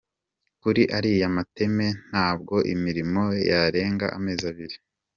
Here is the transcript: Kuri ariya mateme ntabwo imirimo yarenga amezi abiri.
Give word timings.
Kuri 0.61 0.83
ariya 0.97 1.27
mateme 1.35 1.85
ntabwo 2.09 2.55
imirimo 2.73 3.23
yarenga 3.49 4.05
amezi 4.17 4.43
abiri. 4.51 4.75